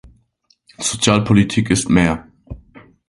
[0.79, 2.25] Sozialpolitik ist mehr!